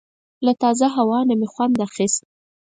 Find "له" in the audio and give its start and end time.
0.45-0.51